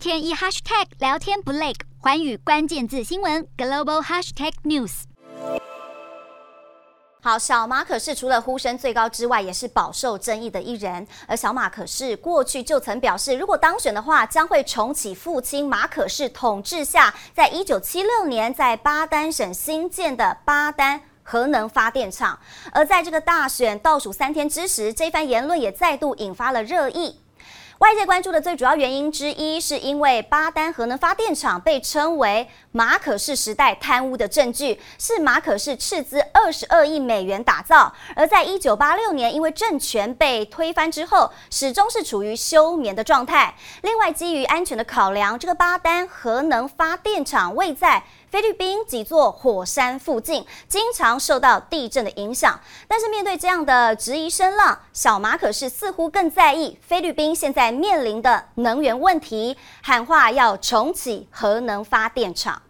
[0.00, 5.02] 天一 hashtag 聊天不累，寰宇关键字新闻 global hashtag news。
[7.20, 11.06] 好，小马可是除了呼声最高之外，也是饱受争议的一人。
[11.26, 22.38] 而小马可是过去就曾表示，如果当选的话，将会重启父亲马可是统治下，在一九七六年在巴丹省新建的巴丹核能发电厂。
[22.72, 27.20] 而在这个大选倒数三天之时，这番言论也再度引发了热议。
[27.80, 43.54] 外界关注的最主要原因之一，是因为巴丹核能发电厂被称为马可仕时代贪污的证据，是马可仕斥资二十二亿美元打造，而在一九八六年因为政权被推翻之后，始终是处于休眠的状态。
[43.80, 52.60] 另外，基于安全的考量，这个巴丹核能发电厂位在菲律宾几座火山附近，经常受到地震的影响。
[52.86, 62.60] 但是面对这样的质疑声浪，小马可仕似乎更在意菲律宾现在面临的能源问题，喊话要重启核能发电厂。